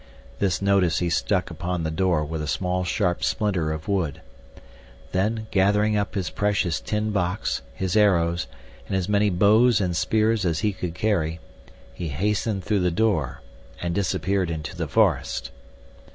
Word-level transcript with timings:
This 0.39 0.63
notice 0.63 0.97
he 0.97 1.11
stuck 1.11 1.51
upon 1.51 1.83
the 1.83 1.91
door 1.91 2.25
with 2.25 2.41
a 2.41 2.47
small 2.47 2.83
sharp 2.83 3.23
splinter 3.23 3.71
of 3.71 3.87
wood. 3.87 4.19
Then 5.11 5.45
gathering 5.51 5.95
up 5.95 6.15
his 6.15 6.31
precious 6.31 6.79
tin 6.81 7.11
box, 7.11 7.61
his 7.75 7.95
arrows, 7.95 8.47
and 8.87 8.95
as 8.97 9.07
many 9.07 9.29
bows 9.29 9.79
and 9.79 9.95
spears 9.95 10.43
as 10.43 10.61
he 10.61 10.73
could 10.73 10.95
carry, 10.95 11.39
he 11.93 12.07
hastened 12.07 12.63
through 12.63 12.79
the 12.79 12.89
door 12.89 13.41
and 13.79 13.93
disappeared 13.93 14.49
into 14.49 14.75
the 14.75 14.87
forest. 14.87 15.51